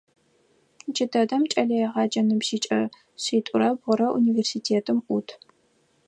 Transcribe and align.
Джыдэдэм 0.93 1.43
кӏэлэегъэджэ 1.51 2.21
ныбжьыкӏэ 2.27 2.81
шъитӏурэ 3.23 3.69
бгъурэ 3.77 4.07
университетым 4.19 4.97
ӏут. 5.05 5.29